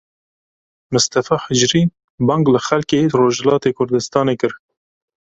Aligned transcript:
Mistefa 0.93 1.37
Hicrî 1.45 1.83
bang 2.27 2.43
li 2.53 2.59
xelkê 2.67 3.01
Rojhilatê 3.19 3.71
Kurdistanê 3.77 4.35
kir. 4.41 4.53